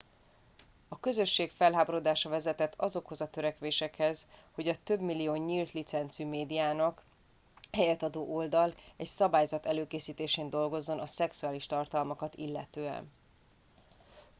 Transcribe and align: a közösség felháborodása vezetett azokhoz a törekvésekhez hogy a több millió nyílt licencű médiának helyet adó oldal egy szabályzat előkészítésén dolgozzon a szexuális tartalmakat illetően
a 0.89 0.99
közösség 0.99 1.51
felháborodása 1.51 2.29
vezetett 2.29 2.73
azokhoz 2.77 3.21
a 3.21 3.29
törekvésekhez 3.29 4.25
hogy 4.51 4.67
a 4.67 4.75
több 4.83 4.99
millió 4.99 5.33
nyílt 5.35 5.71
licencű 5.71 6.25
médiának 6.25 7.01
helyet 7.71 8.03
adó 8.03 8.25
oldal 8.35 8.73
egy 8.97 9.07
szabályzat 9.07 9.65
előkészítésén 9.65 10.49
dolgozzon 10.49 10.99
a 10.99 11.05
szexuális 11.05 11.65
tartalmakat 11.67 12.35
illetően 12.35 13.11